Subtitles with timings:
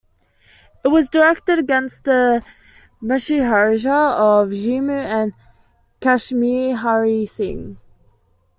[0.83, 2.43] It was directed against the
[3.01, 5.31] Maharaja of Jammu and
[5.99, 7.77] Kashmir Hari Singh.